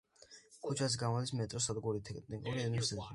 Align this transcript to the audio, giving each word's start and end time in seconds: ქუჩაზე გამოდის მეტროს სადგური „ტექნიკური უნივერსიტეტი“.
ქუჩაზე 0.67 0.99
გამოდის 1.03 1.33
მეტროს 1.41 1.69
სადგური 1.71 2.01
„ტექნიკური 2.09 2.67
უნივერსიტეტი“. 2.71 3.09